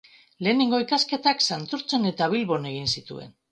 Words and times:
Lehenengo 0.45 0.79
ikasketak 0.85 1.45
Santurtzin 1.49 2.09
eta 2.15 2.31
Bilbon 2.35 2.69
egin 2.75 2.93
zituen. 2.99 3.33